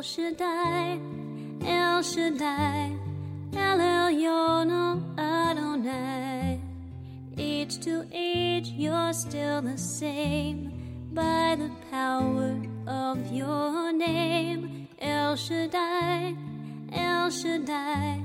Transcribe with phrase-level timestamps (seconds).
[0.00, 0.98] El Shaddai,
[1.62, 2.96] El Shaddai,
[3.52, 4.70] El Elyon
[5.18, 6.58] Adonai.
[7.36, 10.72] Age to age, you're still the same
[11.12, 14.88] by the power of your name.
[15.02, 16.34] El Shaddai,
[16.94, 18.22] El Shaddai,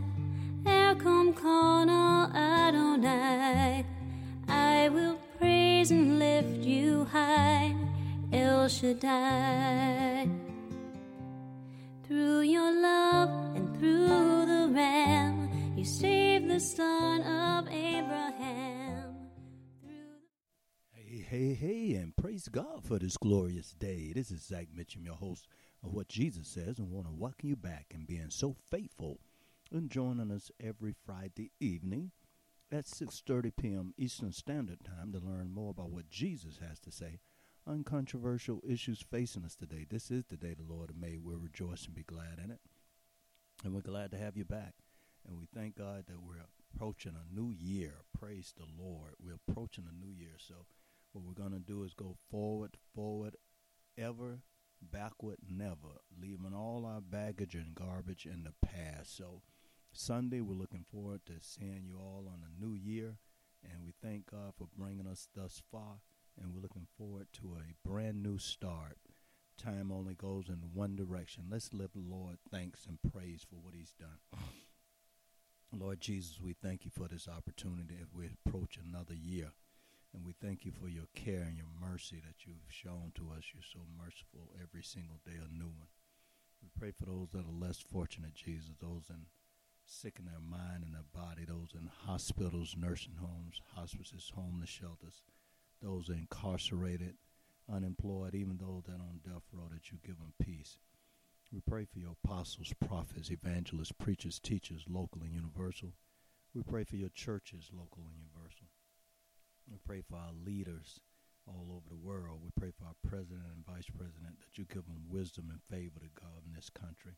[0.64, 3.84] Erkamka na Adonai.
[4.48, 7.76] I will praise and lift you high,
[8.32, 10.45] El Shaddai.
[12.08, 19.16] Through your love and through the Ram, you saved the son of Abraham.
[20.92, 24.14] Hey, hey, hey, and praise God for this glorious day.
[24.14, 25.48] This is Zach Mitchum, your host
[25.84, 29.20] of What Jesus Says, and want to welcome you back and being so faithful
[29.72, 32.12] and joining us every Friday evening
[32.72, 33.94] at 6.30 p.m.
[33.98, 37.18] Eastern Standard Time to learn more about what Jesus has to say
[37.68, 39.86] uncontroversial issues facing us today.
[39.90, 41.20] This is the day the Lord has made.
[41.24, 42.60] We'll rejoice and be glad in it.
[43.64, 44.76] And we're glad to have you back.
[45.28, 47.96] And we thank God that we're approaching a new year.
[48.18, 49.14] Praise the Lord.
[49.20, 50.36] We're approaching a new year.
[50.38, 50.66] So
[51.14, 53.36] what we're going to do is go forward, forward,
[53.98, 54.42] ever,
[54.82, 59.18] backward, never, leaving all our baggage and garbage in the past.
[59.18, 59.42] So
[59.92, 63.18] Sunday, we're looking forward to seeing you all on a new year.
[63.64, 66.02] And we thank God for bringing us thus far
[66.42, 68.98] and we're looking forward to a brand new start.
[69.58, 71.46] Time only goes in one direction.
[71.50, 74.20] Let's live Lord thanks and praise for what He's done.
[75.78, 79.52] Lord Jesus, we thank you for this opportunity as we approach another year.
[80.14, 83.44] And we thank you for your care and your mercy that you've shown to us.
[83.54, 85.92] You're so merciful every single day, a new one.
[86.62, 89.26] We pray for those that are less fortunate, Jesus, those in
[89.86, 95.22] sick in their mind and their body, those in hospitals, nursing homes, hospices, homeless shelters
[95.86, 97.16] those incarcerated,
[97.72, 100.78] unemployed, even those that are on death row, that you give them peace.
[101.54, 105.94] We pray for your apostles, prophets, evangelists, preachers, teachers, local and universal.
[106.54, 108.68] We pray for your churches, local and universal.
[109.70, 111.00] We pray for our leaders
[111.48, 112.40] all over the world.
[112.44, 116.00] We pray for our president and vice president that you give them wisdom and favor
[116.00, 117.14] to govern this country.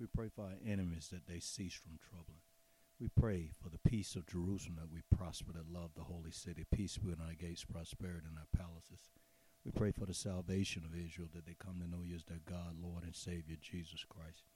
[0.00, 2.42] We pray for our enemies that they cease from troubling.
[3.02, 6.62] We pray for the peace of Jerusalem that we prosper, that love the holy city,
[6.70, 9.10] peace within our gates, prosperity in our palaces.
[9.64, 12.46] We pray for the salvation of Israel, that they come to know you as their
[12.46, 14.46] God, Lord, and Savior, Jesus Christ.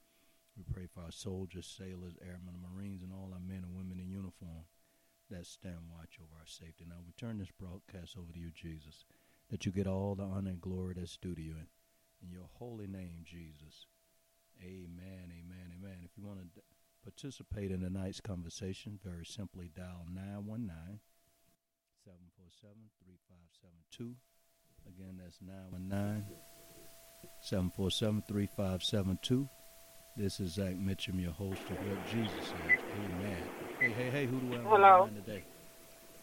[0.56, 4.14] We pray for our soldiers, sailors, airmen, Marines, and all our men and women in
[4.14, 4.70] uniform
[5.28, 6.86] that stand watch over our safety.
[6.86, 9.06] Now we turn this broadcast over to you, Jesus,
[9.50, 11.66] that you get all the honor and glory that's due to you.
[12.22, 13.90] In your holy name, Jesus.
[14.62, 15.98] Amen, amen, amen.
[16.06, 16.62] If you want to
[17.06, 20.98] participate in tonight's conversation, very simply dial 919
[22.04, 24.14] 747 3572.
[24.88, 26.24] Again, that's 919
[27.40, 29.48] 747 3572.
[30.16, 32.80] This is Zach Mitchum, your host of What Jesus Says.
[33.04, 33.36] Amen.
[33.78, 35.02] Hey, hey, hey, who do we have Hello.
[35.02, 35.42] on the line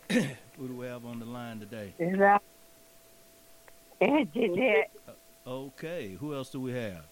[0.09, 0.37] today?
[0.57, 1.93] who do we have on the line today?
[1.97, 2.41] Is that
[4.33, 4.91] Jeanette?
[5.07, 7.05] Uh, okay, who else do we have?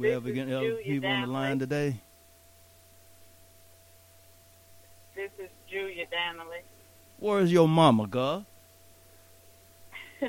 [0.00, 2.00] We This have is again uh, other Julia people on the line today.
[5.14, 6.62] This is Julia Danley.
[7.18, 8.46] Where's your mama, girl?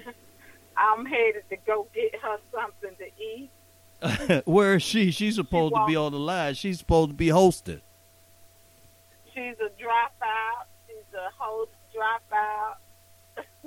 [0.77, 4.43] I'm headed to go get her something to eat.
[4.45, 5.09] Where is she?
[5.09, 6.55] She's supposed to be on the line.
[6.55, 7.79] She's supposed to be hosted.
[9.33, 10.65] She's a dropout.
[10.85, 12.75] She's a host dropout.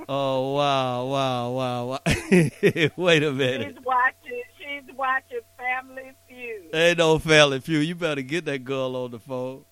[0.07, 1.87] Oh wow, wow, wow!
[1.87, 1.99] wow.
[2.97, 3.75] Wait a minute.
[3.75, 4.43] She's watching.
[4.87, 6.75] She's watching Family Feud.
[6.75, 7.87] Ain't no family feud.
[7.87, 9.65] You better get that girl on the phone.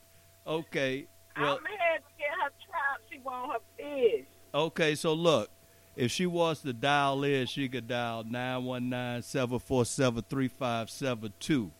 [0.46, 1.06] Okay.
[1.36, 3.00] Well, I'm headed to get her trout.
[3.10, 4.26] She want her fish.
[4.54, 4.94] okay.
[4.94, 5.50] So look,
[5.96, 10.22] if she wants to dial in, she could dial nine one nine seven four seven
[10.28, 11.70] three five seven two.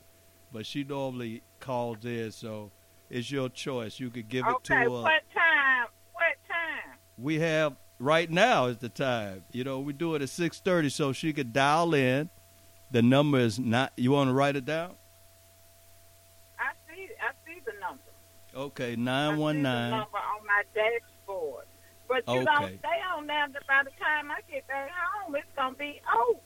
[0.53, 2.71] But she normally calls in, so
[3.11, 3.99] it's your choice.
[4.01, 4.91] You could give it Okay, to her.
[4.91, 5.87] what time?
[6.13, 6.99] What time?
[7.19, 9.45] we have right now is the time.
[9.53, 12.31] You know, we do it at six thirty, so she could dial in.
[12.93, 13.93] The number is not.
[13.97, 14.95] You want to write it down?
[16.59, 17.09] I see.
[17.21, 18.03] I see the number.
[18.55, 19.91] Okay, nine see one the nine.
[19.91, 21.65] number on my dashboard.
[22.07, 22.45] But you Okay.
[22.45, 23.49] don't stay on there.
[23.67, 26.39] By the time I get back home, it's gonna be over.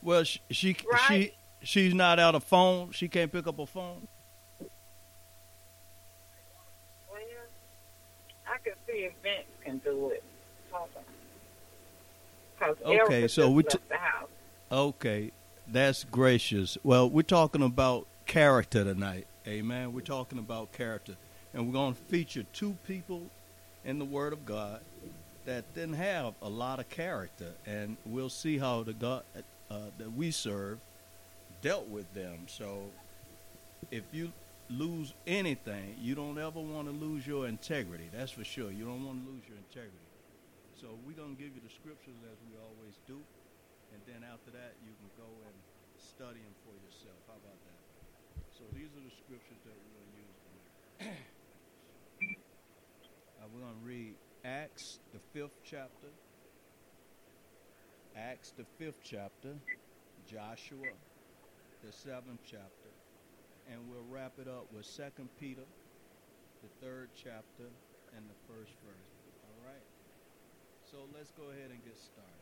[0.00, 1.00] Well, she she, Right.
[1.08, 2.92] she she's not out of phone.
[2.92, 4.08] She can't pick up a phone.
[7.10, 7.20] Well,
[8.48, 10.22] I can see if Vince can do it.
[10.70, 11.04] Hold on.
[12.58, 14.30] 'Cause Okay, so we t- the house.
[14.72, 15.30] Okay,
[15.70, 16.78] that's gracious.
[16.82, 19.26] Well, we're talking about character tonight.
[19.46, 19.92] Amen.
[19.92, 21.16] We're talking about character.
[21.52, 23.22] And we're going to feature two people
[23.84, 24.80] in the Word of God
[25.44, 27.52] that didn't have a lot of character.
[27.64, 29.22] And we'll see how the God
[29.70, 30.78] uh, that we serve
[31.62, 32.46] dealt with them.
[32.46, 32.90] So
[33.90, 34.32] if you
[34.68, 38.10] lose anything, you don't ever want to lose your integrity.
[38.12, 38.70] That's for sure.
[38.70, 39.96] You don't want to lose your integrity.
[40.80, 43.18] So we're going to give you the scriptures as we always do.
[43.92, 45.54] And then after that, you can go and
[45.98, 47.18] study them for yourself.
[47.26, 47.80] How about that?
[48.50, 50.72] So these are the scriptures that we're going to use tonight.
[53.40, 56.08] uh, we're going to read Acts, the fifth chapter.
[58.16, 59.54] Acts, the fifth chapter.
[60.26, 60.90] Joshua,
[61.84, 62.90] the seventh chapter.
[63.70, 65.66] And we'll wrap it up with Second Peter,
[66.62, 67.70] the third chapter,
[68.16, 69.12] and the first verse.
[69.46, 69.86] All right?
[70.90, 72.35] So let's go ahead and get started.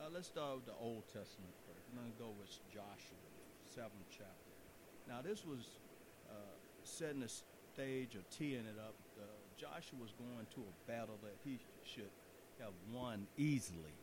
[0.00, 1.82] Uh, let's start with the Old Testament first.
[1.90, 3.18] I'm going to go with Joshua,
[3.74, 4.54] seventh chapter.
[5.08, 5.80] Now, this was
[6.30, 6.54] uh,
[6.84, 8.94] setting the stage or teeing it up.
[9.18, 9.26] Uh,
[9.58, 12.14] Joshua was going to a battle that he should
[12.60, 13.98] have won easily.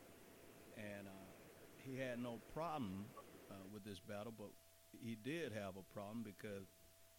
[0.76, 1.32] And uh,
[1.78, 3.06] he had no problem
[3.50, 4.52] uh, with this battle, but
[5.02, 6.68] he did have a problem because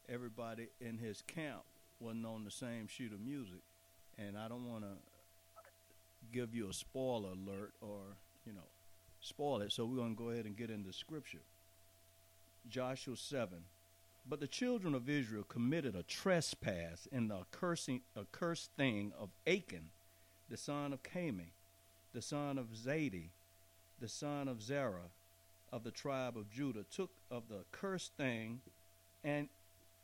[0.07, 1.63] everybody in his camp
[1.99, 3.65] wasn't on the same sheet of music.
[4.19, 5.01] And I don't want to
[6.31, 8.69] give you a spoiler alert or, you know,
[9.21, 9.73] spoil it.
[9.73, 11.43] So we're going to go ahead and get into scripture.
[12.69, 13.59] Joshua 7.
[14.29, 19.91] But the children of Israel committed a trespass in the accursing, accursed thing of Achan,
[20.49, 21.53] the son of Carmi,
[22.13, 23.29] the son of Zabdi,
[24.01, 25.11] the son of Zerah,
[25.73, 28.61] of the tribe of Judah, took of the accursed thing,
[29.23, 29.49] and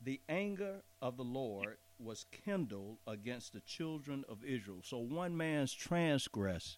[0.01, 4.79] the anger of the Lord was kindled against the children of Israel.
[4.83, 6.77] So one man's transgress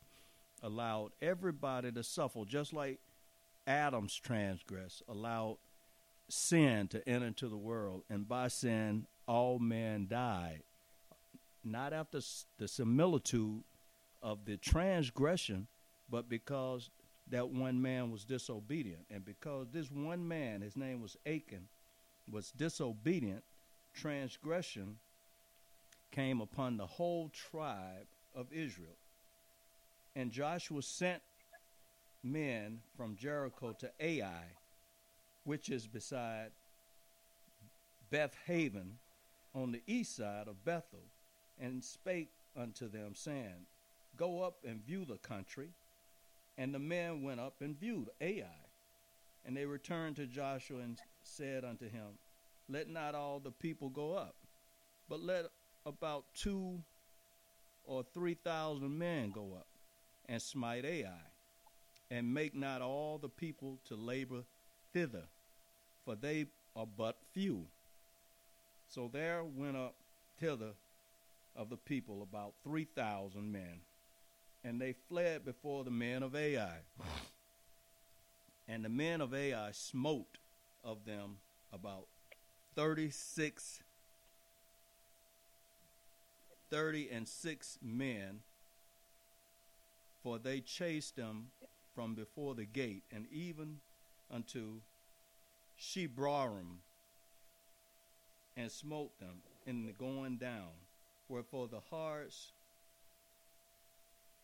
[0.64, 3.00] allowed everybody to suffer, just like
[3.68, 5.58] Adam's transgress allowed
[6.30, 10.62] sin to enter into the world, and by sin all men died.
[11.64, 12.20] Not after
[12.58, 13.64] the similitude
[14.22, 15.68] of the transgression,
[16.10, 16.90] but because
[17.30, 19.06] that one man was disobedient.
[19.10, 21.68] And because this one man, his name was Achan,
[22.32, 23.44] was disobedient,
[23.94, 24.98] transgression
[26.12, 28.98] came upon the whole tribe of Israel.
[30.16, 31.22] And Joshua sent
[32.24, 34.46] men from Jericho to Ai,
[35.44, 36.52] which is beside
[38.10, 38.98] Beth Haven
[39.54, 41.04] on the east side of Bethel,
[41.60, 43.68] and spake unto them, saying,
[44.16, 45.70] Go up and view the country.
[46.58, 48.46] And the men went up and viewed Ai.
[49.46, 52.18] And they returned to Joshua and said unto him,
[52.70, 54.36] Let not all the people go up,
[55.10, 55.46] but let
[55.86, 56.82] about two
[57.86, 59.68] or three thousand men go up
[60.28, 61.22] and smite Ai,
[62.12, 64.44] and make not all the people to labor
[64.94, 65.24] thither,
[66.04, 66.46] for they
[66.76, 67.66] are but few.
[68.90, 69.96] So there went up
[70.40, 70.74] thither
[71.56, 73.82] of the people about three thousand men,
[74.64, 76.80] and they fled before the men of Ai.
[78.68, 80.40] And the men of Ai smote
[80.84, 81.38] of them
[81.72, 82.08] about
[82.76, 83.84] thirty six
[86.72, 88.40] thirty and six men,
[90.26, 91.46] for they chased them
[91.94, 93.78] from before the gate, and even
[94.34, 94.80] unto
[95.80, 96.80] Shebarim,
[98.58, 100.72] and smote them in the going down,
[101.30, 102.54] wherefore the hearts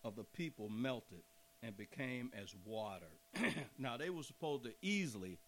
[0.04, 1.24] of the people melted
[1.64, 3.10] and became as water.
[3.80, 5.40] now they were supposed to easily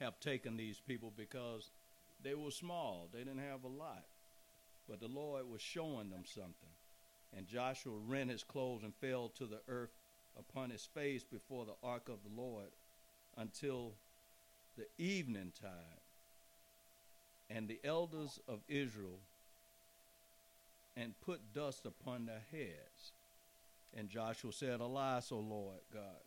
[0.00, 1.70] have taken these people because
[2.24, 4.04] they were small, they didn't have a lot.
[4.88, 6.72] But the Lord was showing them something.
[7.36, 9.96] And Joshua rent his clothes and fell to the earth
[10.38, 12.68] upon his face before the ark of the Lord
[13.36, 13.94] until
[14.76, 15.70] the evening tide.
[17.48, 19.18] And the elders of Israel
[20.96, 23.12] and put dust upon their heads.
[23.96, 26.22] And Joshua said, Alas, O Lord God,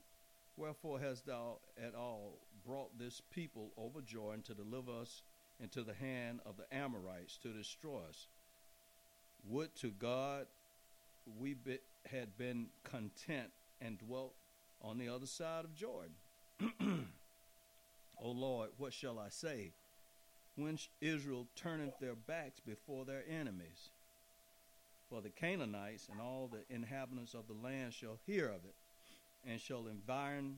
[0.57, 5.23] wherefore hast thou at all brought this people over Jordan to deliver us
[5.59, 8.27] into the hand of the Amorites to destroy us?
[9.47, 10.47] Would to God
[11.39, 13.49] we be, had been content
[13.81, 14.33] and dwelt
[14.81, 16.13] on the other side of Jordan.
[18.21, 19.71] o Lord, what shall I say?
[20.55, 23.89] When Israel turneth their backs before their enemies,
[25.09, 28.75] For the Canaanites and all the inhabitants of the land shall hear of it,
[29.47, 30.57] and shall environ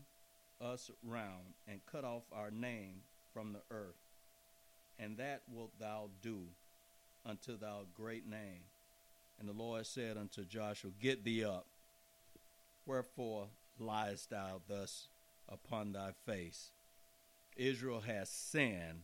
[0.61, 3.01] us round, and cut off our name
[3.33, 3.95] from the earth.
[4.99, 6.41] And that wilt thou do
[7.25, 8.63] unto thy great name.
[9.39, 11.67] And the Lord said unto Joshua, Get thee up.
[12.85, 15.07] Wherefore liest thou thus
[15.47, 16.71] upon thy face?
[17.55, 19.03] Israel has sinned,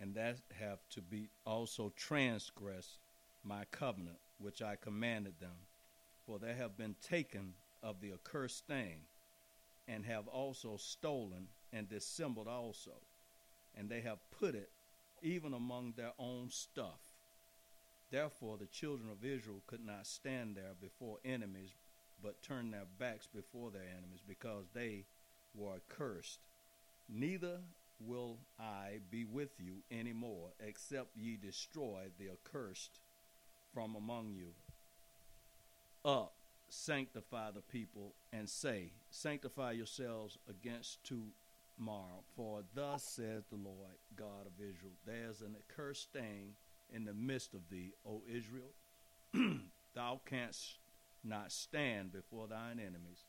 [0.00, 2.98] and that have to be also transgressed
[3.44, 5.66] my covenant which I commanded them.
[6.26, 9.00] For they have been taken of the accursed thing,
[9.86, 13.00] and have also stolen and dissembled also,
[13.76, 14.70] and they have put it
[15.22, 17.00] even among their own stuff.
[18.10, 21.70] Therefore the children of Israel could not stand there before enemies,
[22.22, 25.04] but turned their backs before their enemies, because they
[25.54, 26.40] were accursed.
[27.08, 27.58] Neither
[28.00, 33.00] will I be with you any more, except ye destroy the accursed
[33.74, 34.48] from among you.
[36.04, 36.34] Up,
[36.68, 42.22] sanctify the people, and say, Sanctify yourselves against tomorrow.
[42.36, 46.54] For thus says the Lord God of Israel, There's an accursed thing
[46.92, 48.72] in the midst of thee, O Israel.
[49.94, 50.78] Thou canst
[51.24, 53.24] not stand before thine enemies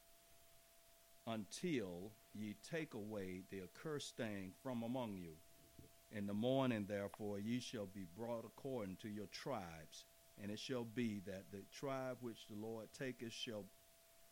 [1.27, 5.33] until ye take away the accursed thing from among you.
[6.11, 10.05] In the morning, therefore, ye shall be brought according to your tribes.
[10.41, 13.65] And it shall be that the tribe which the Lord taketh shall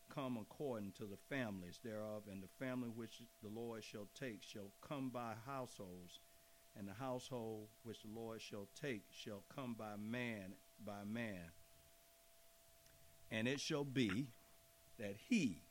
[0.09, 4.71] come according to the families thereof, and the family which the Lord shall take shall
[4.81, 6.19] come by households,
[6.77, 10.53] and the household which the Lord shall take shall come by man
[10.85, 11.51] by man.
[13.31, 14.27] And it shall be
[14.99, 15.63] that he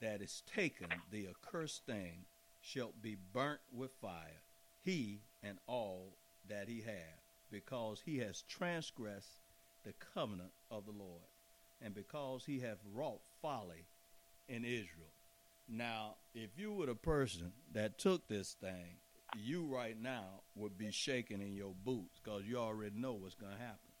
[0.00, 2.26] that is taken, the accursed thing,
[2.60, 4.42] shall be burnt with fire,
[4.82, 6.16] he and all
[6.48, 9.40] that he hath, because he has transgressed
[9.84, 11.22] the covenant of the Lord,
[11.80, 13.86] and because he hath wrought folly
[14.48, 15.12] in Israel.
[15.68, 18.98] Now, if you were the person that took this thing,
[19.34, 23.52] you right now would be shaking in your boots because you already know what's going
[23.52, 23.92] to happen.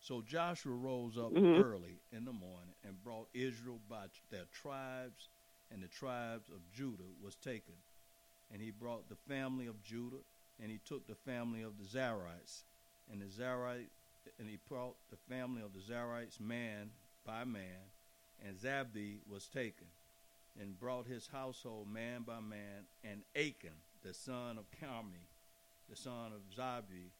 [0.00, 1.60] So Joshua rose up Mhm.
[1.60, 5.28] early in the morning and brought Israel by their tribes,
[5.70, 7.74] and the tribes of Judah was taken.
[8.50, 10.24] And he brought the family of Judah,
[10.58, 12.64] and he took the family of the Zarhites,
[13.10, 13.90] and the Zarhite,
[14.38, 16.92] and he brought the family of the Zarhites man
[17.24, 17.92] by man,
[18.38, 19.88] and Zabdi was taken,
[20.58, 25.26] and brought his household man by man, and Achan, the son of Carmi,
[25.88, 27.10] the son of Zabdi,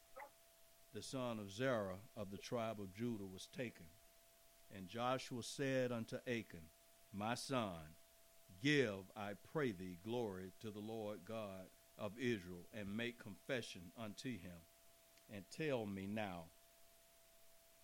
[0.93, 3.85] the son of Zerah of the tribe of Judah, was taken.
[4.75, 6.67] And Joshua said unto Achan,
[7.13, 7.95] My son,
[8.63, 11.67] give, I pray thee, glory to the Lord God
[11.97, 14.61] of Israel, and make confession unto him,
[15.33, 16.45] and tell me now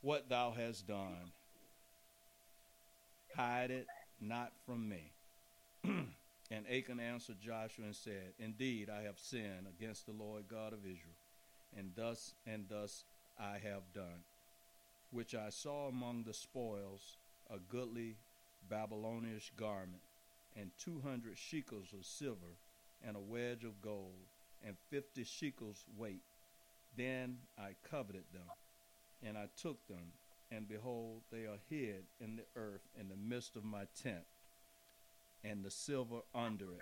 [0.02, 1.32] what thou hast done.
[3.36, 3.88] Hide it
[4.22, 5.12] not from me.
[6.52, 10.80] and Achan answered Joshua and said, Indeed, I have sinned against the Lord God of
[10.80, 11.16] Israel,
[11.76, 13.04] and thus and thus
[13.40, 14.24] I have done,
[15.12, 17.18] which I saw among the spoils
[17.50, 18.18] a goodly
[18.70, 20.02] Babylonish garment,
[20.56, 22.58] and two hundred shekels of silver,
[23.06, 24.28] and a wedge of gold,
[24.66, 26.24] and fifty shekels weight.
[26.96, 28.50] Then I coveted them,
[29.24, 30.14] and I took them,
[30.52, 34.24] and behold, they are hid in the earth in the midst of my tent,
[35.50, 36.82] and the silver under it.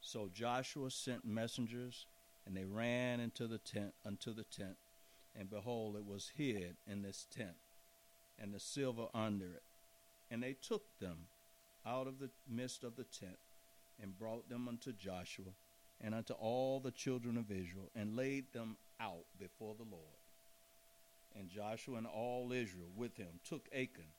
[0.00, 2.06] So Joshua sent messengers,
[2.46, 4.76] and they ran into the tent unto the tent,
[5.38, 7.56] and behold, it was hid in this tent,
[8.40, 9.62] and the silver under it.
[10.30, 11.26] And they took them
[11.86, 13.38] out of the midst of the tent,
[14.00, 15.52] and brought them unto Joshua,
[16.00, 20.04] and unto all the children of Israel, and laid them out before the Lord.
[21.38, 24.12] And Joshua and all Israel with him took Achan,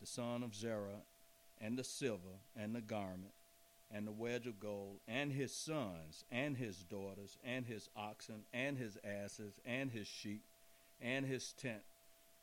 [0.00, 1.02] the son of Zerah,
[1.60, 3.32] and the silver, and the garment,
[3.90, 8.76] and the wedge of gold, and his sons, and his daughters, and his oxen, and
[8.76, 10.42] his asses, and his sheep,
[11.00, 11.82] and his tent,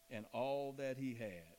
[0.09, 1.57] and all that he had.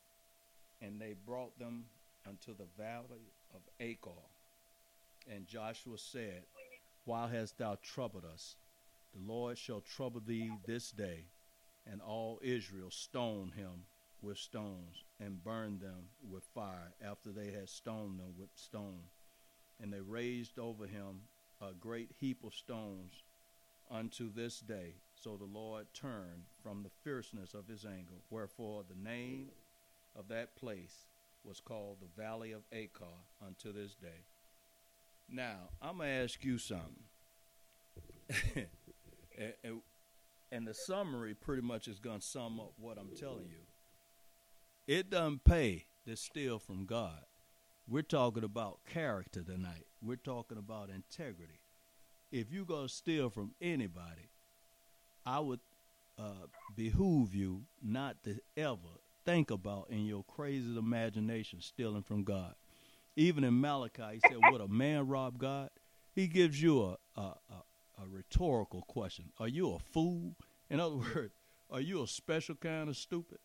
[0.81, 1.85] And they brought them
[2.27, 4.11] unto the valley of Achor.
[5.31, 6.43] And Joshua said,
[7.05, 8.57] Why hast thou troubled us?
[9.15, 11.27] The Lord shall trouble thee this day.
[11.91, 13.85] And all Israel stoned him
[14.25, 19.03] with stones, and burned them with fire after they had stoned them with stone.
[19.81, 21.23] And they raised over him
[21.61, 23.23] a great heap of stones
[23.91, 24.95] unto this day.
[25.15, 28.21] So the Lord turned from the fierceness of his anger.
[28.31, 29.49] Wherefore the name
[30.17, 31.07] of that place
[31.45, 33.05] was called the Valley of Achor
[33.45, 34.25] unto this day.
[35.29, 37.05] Now, I'm going to ask you something.
[39.39, 39.81] and, and,
[40.53, 43.65] and the summary pretty much is going to sum up what I'm telling you.
[44.87, 47.25] It doesn't pay to steal from God.
[47.89, 49.87] We're talking about character tonight.
[50.03, 51.61] We're talking about integrity.
[52.31, 54.31] If you're going to steal from anybody,
[55.25, 55.61] I would
[56.19, 62.55] uh, behoove you not to ever think about in your crazy imagination stealing from God.
[63.17, 65.71] Even in Malachi, he said, Would a man rob God?
[66.15, 70.37] He gives you a, a, a, a rhetorical question Are you a fool?
[70.69, 71.35] In other words,
[71.71, 73.39] are you a special kind of stupid?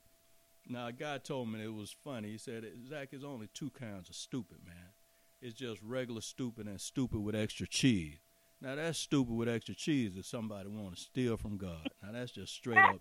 [0.69, 2.29] Now, a guy told me it was funny.
[2.31, 4.93] He said, Zach, there's only two kinds of stupid, man.
[5.41, 8.19] It's just regular stupid and stupid with extra cheese.
[8.61, 11.87] Now, that's stupid with extra cheese if somebody want to steal from God.
[12.03, 12.99] Now, that's just straight up.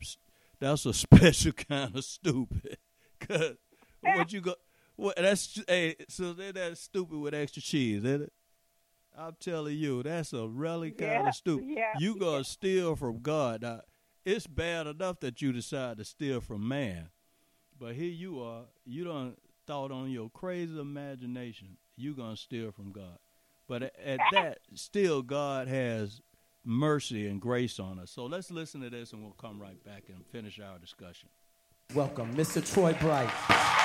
[0.60, 2.78] That's a special kind of stupid.
[3.20, 3.54] Cause
[4.00, 4.54] what you go,
[4.96, 8.32] what that's hey, so they're that stupid with extra cheese, isn't it?
[9.16, 11.66] I'm telling you, that's a really kind Yeah, of stupid.
[11.68, 13.62] yeah, you gonna steal from God.
[13.62, 13.80] Now,
[14.24, 17.08] it's bad enough that you decide to steal from man,
[17.78, 18.62] but here you are.
[18.84, 23.18] You don't thought on your crazy imagination you're gonna steal from God.
[23.66, 26.20] But at, at that, still God has
[26.64, 28.10] mercy and grace on us.
[28.10, 31.28] So let's listen to this, and we'll come right back and finish our discussion.
[31.94, 32.64] Welcome, Mr.
[32.72, 33.77] Troy Bright.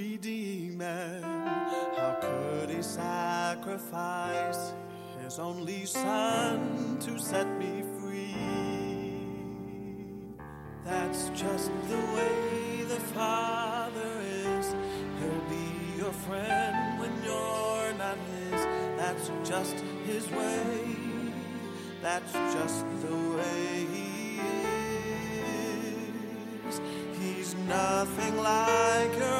[0.00, 1.22] Redeem man?
[1.98, 4.72] How could he sacrifice
[5.22, 8.34] his only son to set me free?
[10.84, 14.66] That's just the way the Father is.
[15.18, 18.60] He'll be your friend when you're not his.
[19.00, 20.96] That's just his way.
[22.02, 24.40] That's just the way he
[26.68, 26.80] is.
[27.20, 29.39] He's nothing like your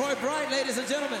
[0.00, 1.20] Troy Bright, ladies and gentlemen.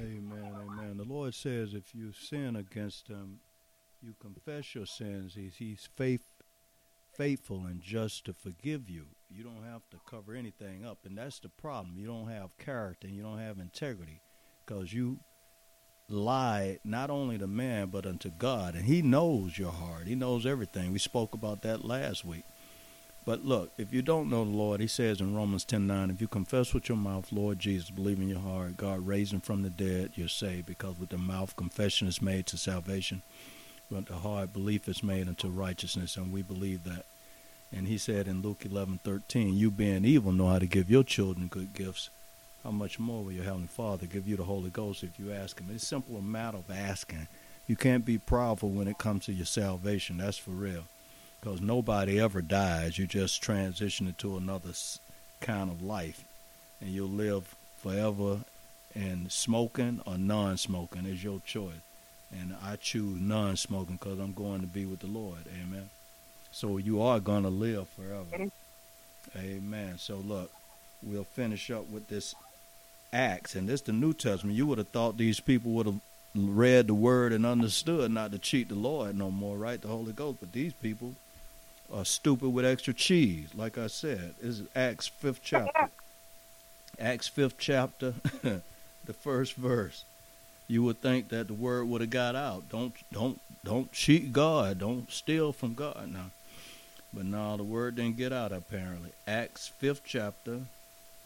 [0.00, 0.96] Amen, amen.
[0.96, 3.40] The Lord says if you sin against him,
[4.00, 5.34] you confess your sins.
[5.34, 6.24] He's, he's faith,
[7.14, 9.08] faithful and just to forgive you.
[9.28, 11.98] You don't have to cover anything up, and that's the problem.
[11.98, 14.22] You don't have character and you don't have integrity
[14.64, 15.18] because you
[16.12, 20.06] lie not only to man but unto God, and He knows your heart.
[20.06, 20.92] He knows everything.
[20.92, 22.44] We spoke about that last week.
[23.24, 26.20] But look, if you don't know the Lord, He says in Romans ten nine, if
[26.20, 29.62] you confess with your mouth, Lord Jesus, believe in your heart, God raised Him from
[29.62, 30.66] the dead, you're saved.
[30.66, 33.22] Because with the mouth confession is made to salvation,
[33.90, 37.04] but the heart belief is made unto righteousness, and we believe that.
[37.72, 41.04] And He said in Luke eleven thirteen, you being evil know how to give your
[41.04, 42.10] children good gifts.
[42.64, 45.58] How much more will your heavenly Father give you the Holy Ghost if you ask
[45.58, 45.68] Him?
[45.74, 47.26] It's a simple matter of asking.
[47.66, 50.18] You can't be proudful when it comes to your salvation.
[50.18, 50.84] That's for real
[51.40, 52.98] because nobody ever dies.
[52.98, 54.70] You just transition into another
[55.40, 56.24] kind of life,
[56.80, 58.40] and you'll live forever.
[58.94, 61.80] And smoking or non-smoking is your choice.
[62.30, 65.38] And I choose non-smoking because I'm going to be with the Lord.
[65.60, 65.88] Amen.
[66.50, 68.50] So you are going to live forever.
[69.34, 69.96] Amen.
[69.96, 70.50] So look,
[71.02, 72.34] we'll finish up with this
[73.12, 74.56] Acts, and this the New Testament.
[74.56, 76.00] You would have thought these people would have
[76.34, 79.80] read the word and understood not to cheat the Lord no more, right?
[79.80, 80.38] The Holy Ghost.
[80.40, 81.14] But these people
[81.92, 83.48] are stupid with extra cheese.
[83.54, 85.88] Like I said, this is Acts fifth chapter.
[86.98, 90.04] Acts fifth chapter, the first verse.
[90.68, 92.68] You would think that the word would have got out.
[92.70, 94.78] Don't don't don't cheat God.
[94.78, 96.30] Don't steal from God now.
[97.12, 99.10] But no, the word didn't get out apparently.
[99.26, 100.60] Acts fifth chapter,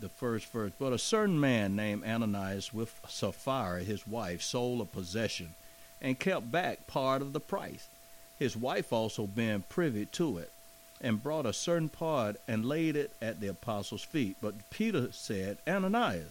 [0.01, 0.73] the first verse.
[0.79, 5.55] But a certain man named Ananias with Sapphira, his wife, sold a possession
[6.01, 7.89] and kept back part of the price.
[8.39, 10.51] His wife also being privy to it,
[11.01, 14.37] and brought a certain part and laid it at the apostles' feet.
[14.41, 16.31] But Peter said, Ananias,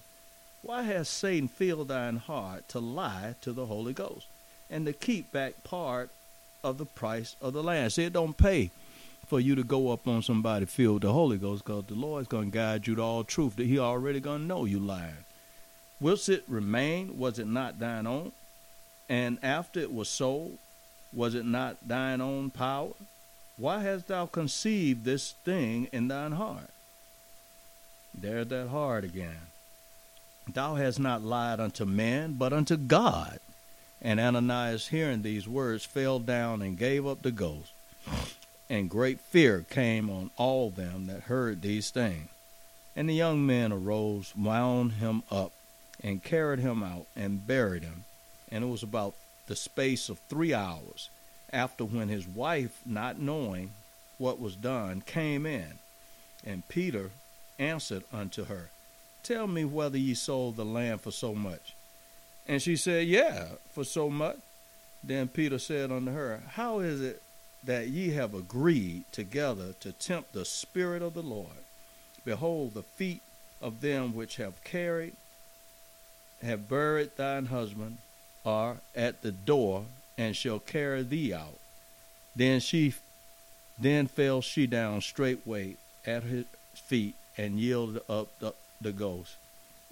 [0.62, 4.28] why has Satan filled thine heart to lie to the Holy Ghost,
[4.70, 6.10] and to keep back part
[6.64, 7.94] of the price of the land?
[7.94, 8.72] See, it don't pay
[9.28, 12.28] for you to go up on somebody filled with the Holy Ghost, because the Lord's
[12.28, 13.56] going to guide you to all truth.
[13.56, 15.26] That He already going to know you lying.
[16.00, 18.32] Whilst it remained, was it not thine own?
[19.08, 20.58] And after it was sold,
[21.14, 22.92] was it not thine own power?
[23.58, 26.70] Why hast thou conceived this thing in thine heart?
[28.14, 29.48] There's that heart again.
[30.52, 33.40] Thou hast not lied unto man, but unto God.
[34.02, 37.72] And Ananias, hearing these words, fell down and gave up the ghost.
[38.70, 42.30] And great fear came on all them that heard these things.
[42.96, 45.52] And the young men arose, wound him up,
[46.02, 48.06] and carried him out, and buried him.
[48.52, 49.16] And it was about
[49.48, 51.10] the space of three hours
[51.52, 53.72] after when his wife, not knowing
[54.18, 55.80] what was done, came in.
[56.46, 57.12] And Peter
[57.60, 58.70] answered unto her,
[59.24, 61.76] Tell me whether ye sold the land for so much.
[62.48, 64.38] And she said, Yeah, for so much.
[65.04, 67.22] Then Peter said unto her, How is it
[67.66, 71.64] that ye have agreed together to tempt the Spirit of the Lord?
[72.24, 73.22] Behold, the feet
[73.62, 75.16] of them which have carried,
[76.42, 77.98] have buried thine husband,
[78.46, 79.86] are at the door,
[80.18, 81.60] and shall carry thee out.
[82.36, 82.94] Then she,
[83.80, 85.76] then fell she down straightway
[86.06, 89.36] at his feet, and yielded up the, the ghost.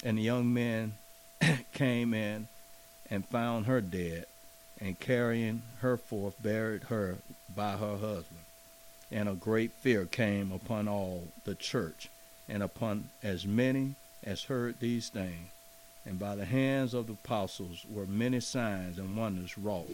[0.04, 0.94] And the young men
[1.74, 2.48] came in
[3.10, 4.26] and found her dead,
[4.80, 7.18] and carrying her forth buried her
[7.56, 8.40] by her husband.
[9.12, 12.10] And a great fear came upon all the church,
[12.50, 15.50] and upon as many as heard these things.
[16.06, 19.90] And by the hands of the apostles were many signs and wonders wrought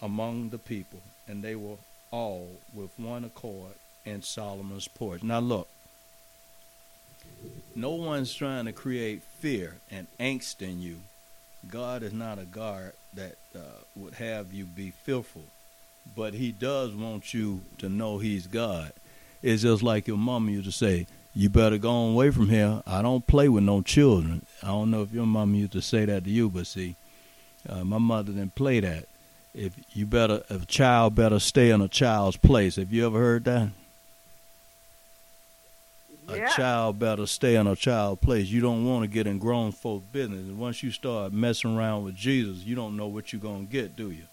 [0.00, 1.76] among the people, and they were
[2.10, 5.22] all with one accord in Solomon's porch.
[5.22, 5.68] Now look,
[7.74, 11.00] no one's trying to create fear and angst in you.
[11.70, 13.60] God is not a God that uh,
[13.96, 15.44] would have you be fearful,
[16.16, 18.92] but He does want you to know He's God.
[19.42, 22.82] It's just like your mama used to say, "You better go away from here.
[22.86, 26.04] I don't play with no children." I don't know if your mama used to say
[26.04, 26.96] that to you, but see,
[27.68, 29.06] uh, my mother didn't play that.
[29.54, 32.76] If you better, if a child better stay in a child's place.
[32.76, 33.68] Have you ever heard that?
[36.28, 36.46] Yeah.
[36.46, 38.48] a child better stay in a child place.
[38.48, 40.40] You don't want to get in grown folk business.
[40.40, 43.96] And once you start messing around with Jesus, you don't know what you're gonna get,
[43.96, 44.24] do you?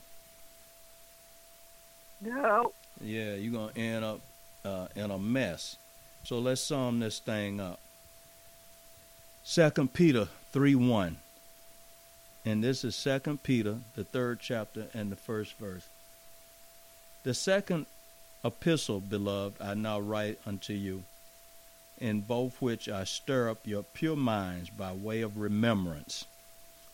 [2.22, 2.72] No.
[3.02, 4.20] Yeah, you're gonna end up
[4.64, 5.76] uh, in a mess.
[6.24, 7.80] So let's sum this thing up.
[9.44, 11.18] Second Peter three one.
[12.46, 15.88] And this is Second Peter, the third chapter and the first verse.
[17.24, 17.86] The second
[18.44, 21.04] epistle, beloved, I now write unto you
[22.02, 26.26] in both which I stir up your pure minds by way of remembrance,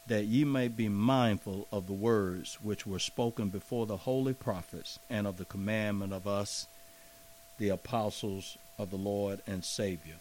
[0.05, 4.99] that ye may be mindful of the words which were spoken before the holy prophets,
[5.09, 6.67] and of the commandment of us,
[7.57, 10.15] the apostles of the Lord and Savior.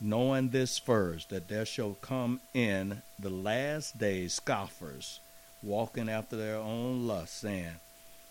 [0.00, 5.18] Knowing this first, that there shall come in the last days scoffers,
[5.64, 7.74] walking after their own lusts, saying,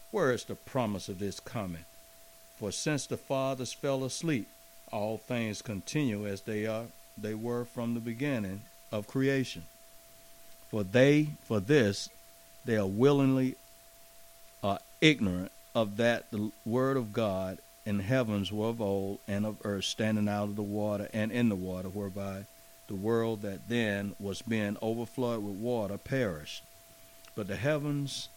[0.10, 1.86] Where is the promise of this coming?
[2.58, 4.48] For since the fathers fell asleep,
[4.92, 6.86] all things continue as they are
[7.18, 9.64] they were from the beginning of creation.
[10.70, 12.10] For they for this
[12.66, 13.56] they are willingly
[14.64, 19.58] are ignorant of that the word of God in heavens were of old and of
[19.64, 22.46] earth standing out of the water and in the water whereby
[22.88, 26.64] the world that then was being overflowed with water perished.
[27.36, 28.30] But the heavens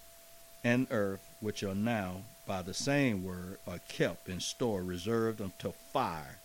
[0.62, 5.72] and earth which are now by the same word are kept in store reserved until
[5.92, 6.38] fire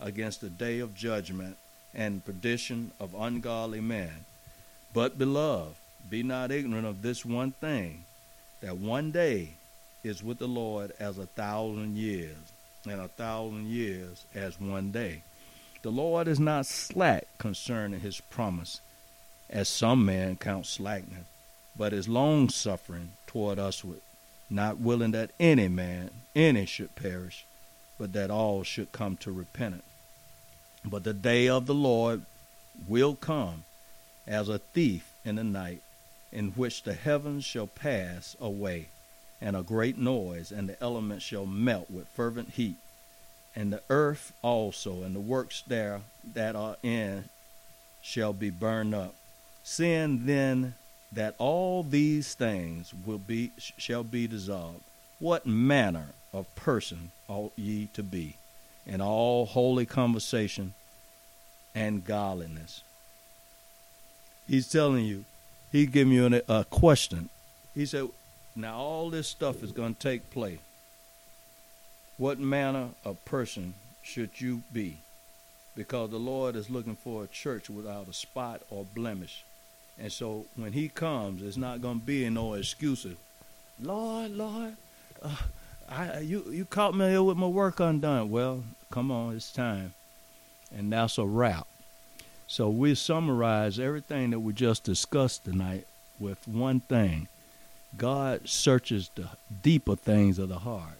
[0.00, 1.56] against the day of judgment
[1.94, 4.24] and perdition of ungodly men.
[4.92, 5.74] But, beloved,
[6.08, 8.04] be not ignorant of this one thing,
[8.60, 9.50] that one day
[10.02, 12.36] is with the Lord as a thousand years,
[12.88, 15.22] and a thousand years as one day.
[15.82, 18.80] The Lord is not slack concerning his promise,
[19.50, 21.24] as some men count slackness,
[21.76, 23.84] but is long suffering toward us,
[24.48, 27.44] not willing that any man, any should perish,
[27.98, 29.82] but that all should come to repentance.
[30.84, 32.22] But the day of the Lord
[32.86, 33.64] will come
[34.26, 35.82] as a thief in the night,
[36.32, 38.88] in which the heavens shall pass away,
[39.40, 42.76] and a great noise, and the elements shall melt with fervent heat,
[43.54, 46.00] and the earth also, and the works there
[46.34, 47.28] that are in
[48.02, 49.14] shall be burned up.
[49.62, 50.74] Seeing then
[51.12, 54.82] that all these things will be shall be dissolved,
[55.20, 58.36] what manner of person ought ye to be
[58.86, 60.74] in all holy conversation
[61.74, 62.82] and godliness?
[64.46, 65.24] He's telling you,
[65.72, 67.30] he's giving you an, a question.
[67.74, 68.08] He said,
[68.54, 70.58] now all this stuff is going to take place.
[72.18, 74.98] What manner of person should you be?
[75.74, 79.44] Because the Lord is looking for a church without a spot or blemish.
[79.98, 83.16] And so when he comes, it's not going to be no excuses.
[83.80, 84.76] Lord, Lord,
[85.22, 85.36] uh,
[85.88, 88.30] I, you, you caught me here with my work undone.
[88.30, 89.94] Well, come on, it's time.
[90.76, 91.66] And that's a wrap.
[92.46, 95.86] So we summarize everything that we just discussed tonight
[96.18, 97.28] with one thing.
[97.96, 99.28] God searches the
[99.62, 100.98] deeper things of the heart.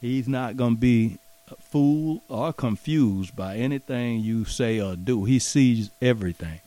[0.00, 1.18] He's not going to be
[1.60, 5.24] fooled or confused by anything you say or do.
[5.24, 6.60] He sees everything.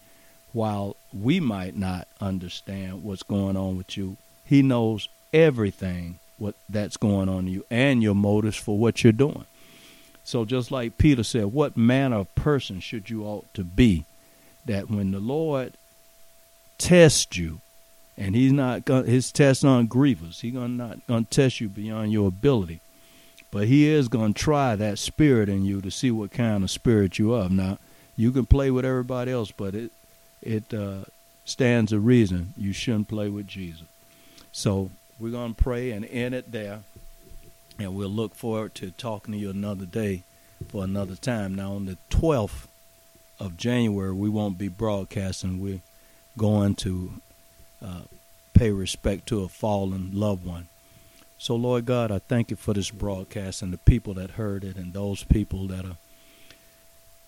[0.54, 6.98] While we might not understand what's going on with you, he knows everything what that's
[6.98, 9.46] going on in you and your motives for what you're doing.
[10.24, 14.06] So just like Peter said, what manner of person should you ought to be
[14.66, 15.74] that when the Lord
[16.78, 17.62] tests you,
[18.18, 20.42] and he's not gonna, his tests aren't grievous.
[20.42, 22.80] He's gonna not gonna test you beyond your ability.
[23.52, 27.20] But he is gonna try that spirit in you to see what kind of spirit
[27.20, 27.50] you are.
[27.50, 27.78] Now,
[28.18, 29.92] you can play with everybody else, but it
[30.42, 31.06] it uh,
[31.44, 33.88] stands a reason you shouldn't play with Jesus.
[34.52, 36.84] So we're gonna pray and end it there.
[37.78, 40.24] And we'll look forward to talking to you another day
[40.70, 41.56] for another time.
[41.56, 42.68] Now on the twelfth
[43.40, 45.60] of January we won't be broadcasting.
[45.60, 45.82] We're
[46.38, 47.14] going to
[47.84, 48.02] uh,
[48.54, 50.68] pay respect to a fallen loved one.
[51.38, 54.78] So, Lord God, I thank you for this broadcast and the people that heard it
[54.78, 55.98] and those people that are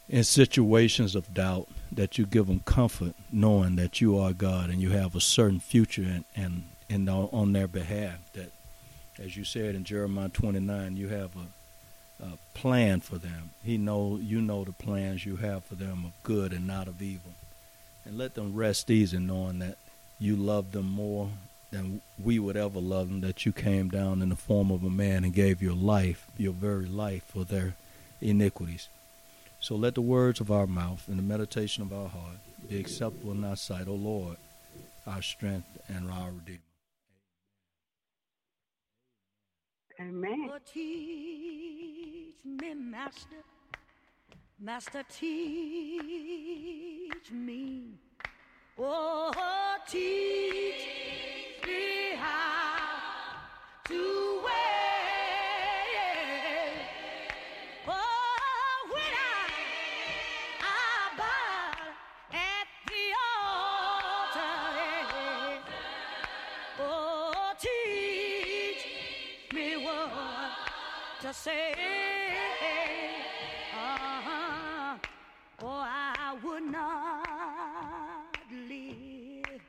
[0.10, 4.82] in situations of doubt, that you give them comfort knowing that you are God and
[4.82, 8.20] you have a certain future and, and, and on their behalf.
[8.34, 8.52] That,
[9.20, 13.52] as you said in Jeremiah 29, you have a, a plan for them.
[13.64, 17.02] He know You know the plans you have for them of good and not of
[17.02, 17.34] evil.
[18.06, 19.78] And let them rest easy knowing that
[20.20, 21.30] you love them more
[21.72, 24.90] than we would ever love them, that you came down in the form of a
[24.90, 27.76] man and gave your life, your very life, for their
[28.22, 28.88] iniquities.
[29.60, 32.38] So let the words of our mouth and the meditation of our heart
[32.70, 34.38] be acceptable in thy sight, O Lord,
[35.06, 36.67] our strength and our Redeemer.
[40.00, 40.50] Amen.
[40.54, 43.44] Oh, teach me, Master.
[44.60, 45.32] Master, teach
[47.32, 48.00] me.
[48.78, 49.32] Oh,
[49.88, 50.86] teach
[51.66, 52.78] me how
[53.86, 54.87] to wait.
[71.48, 71.74] Say.
[73.74, 74.98] Uh-huh.
[75.64, 79.62] Oh, I would not live,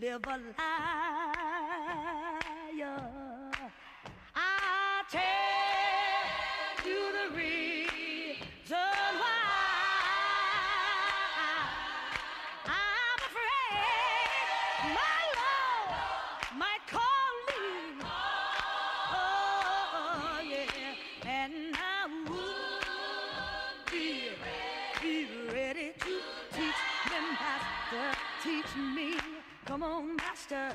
[0.00, 1.17] live a liar.
[28.48, 29.14] Teach me.
[29.66, 30.72] Come on, Master.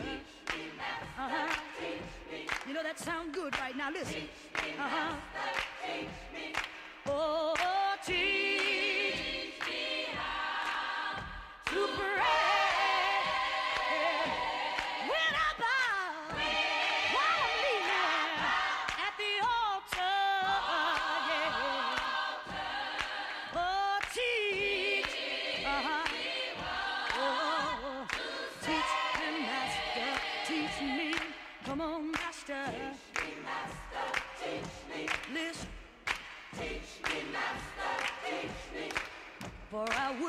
[1.17, 1.47] Uh-huh.
[1.79, 2.47] Teach me.
[2.67, 3.89] You know that sound good right now.
[3.91, 4.23] Listen.
[4.55, 5.15] Uh-huh.
[5.85, 6.53] Teach me.
[7.07, 7.55] Oh,
[8.05, 8.62] teach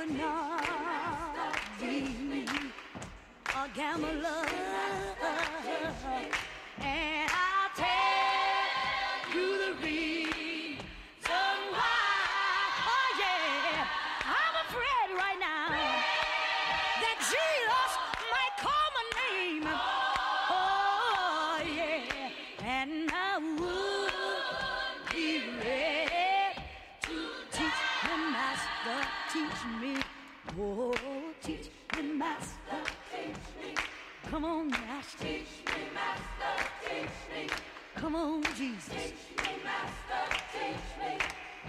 [0.07, 2.46] not be
[3.55, 4.46] a gambler.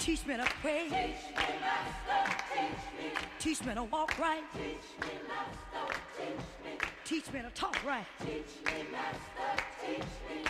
[0.06, 0.84] Teach me to pray.
[0.84, 2.36] Teach me, Master.
[2.53, 3.10] Teach me.
[3.39, 4.43] Teach me to walk right.
[4.53, 4.62] Teach
[5.01, 5.99] me, Master.
[6.16, 6.78] Teach me.
[7.03, 8.06] Teach me to talk right.
[8.20, 9.64] Teach me, Master.
[9.84, 9.97] Teach
[10.30, 10.43] me.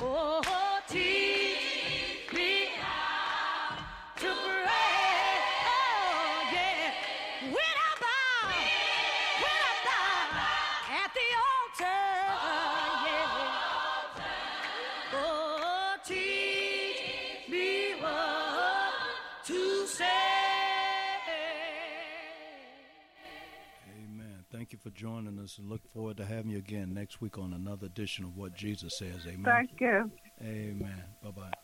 [0.00, 0.40] Oh,
[0.88, 3.76] teach me how
[4.16, 4.61] to pray.
[24.82, 28.24] For joining us and look forward to having you again next week on another edition
[28.24, 29.26] of What Jesus Says.
[29.26, 29.44] Amen.
[29.44, 30.10] Thank you.
[30.42, 31.04] Amen.
[31.22, 31.61] Bye bye.